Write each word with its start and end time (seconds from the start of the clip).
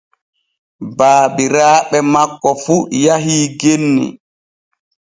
Baabiraaɓe 0.97 1.97
makko 2.13 2.49
fu 2.63 2.75
yahii 3.03 3.45
genni. 3.59 4.05